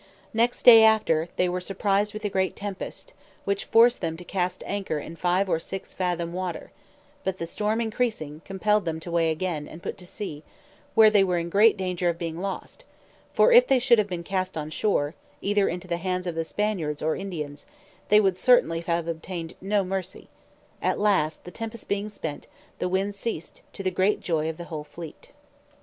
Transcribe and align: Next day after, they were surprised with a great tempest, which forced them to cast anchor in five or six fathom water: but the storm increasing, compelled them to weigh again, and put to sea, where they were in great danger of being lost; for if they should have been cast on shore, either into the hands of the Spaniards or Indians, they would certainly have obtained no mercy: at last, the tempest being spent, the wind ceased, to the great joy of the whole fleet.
Next 0.33 0.63
day 0.63 0.83
after, 0.83 1.29
they 1.35 1.47
were 1.47 1.61
surprised 1.61 2.11
with 2.15 2.25
a 2.25 2.29
great 2.29 2.55
tempest, 2.55 3.13
which 3.45 3.65
forced 3.65 4.01
them 4.01 4.17
to 4.17 4.23
cast 4.23 4.63
anchor 4.65 4.97
in 4.97 5.15
five 5.15 5.47
or 5.47 5.59
six 5.59 5.93
fathom 5.93 6.33
water: 6.33 6.71
but 7.23 7.37
the 7.37 7.45
storm 7.45 7.79
increasing, 7.79 8.41
compelled 8.43 8.85
them 8.85 8.99
to 9.01 9.11
weigh 9.11 9.29
again, 9.29 9.67
and 9.67 9.83
put 9.83 9.99
to 9.99 10.07
sea, 10.07 10.41
where 10.95 11.11
they 11.11 11.23
were 11.23 11.37
in 11.37 11.51
great 11.51 11.77
danger 11.77 12.09
of 12.09 12.17
being 12.17 12.41
lost; 12.41 12.83
for 13.31 13.51
if 13.51 13.67
they 13.67 13.77
should 13.77 13.99
have 13.99 14.07
been 14.09 14.23
cast 14.23 14.57
on 14.57 14.71
shore, 14.71 15.13
either 15.39 15.69
into 15.69 15.87
the 15.87 15.97
hands 15.97 16.25
of 16.25 16.33
the 16.33 16.45
Spaniards 16.45 17.03
or 17.03 17.15
Indians, 17.15 17.67
they 18.09 18.19
would 18.19 18.39
certainly 18.39 18.79
have 18.79 19.07
obtained 19.07 19.53
no 19.61 19.83
mercy: 19.83 20.29
at 20.81 20.97
last, 20.97 21.43
the 21.43 21.51
tempest 21.51 21.87
being 21.87 22.09
spent, 22.09 22.47
the 22.79 22.89
wind 22.89 23.13
ceased, 23.13 23.61
to 23.71 23.83
the 23.83 23.91
great 23.91 24.19
joy 24.19 24.49
of 24.49 24.57
the 24.57 24.63
whole 24.63 24.83
fleet. 24.83 25.29